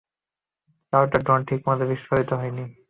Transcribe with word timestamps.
চারটা 0.93 1.17
ড্রোন 1.25 1.39
ঠিকমত 1.47 1.79
বিস্ফোরিত 1.89 2.29
হয়নি! 2.39 2.65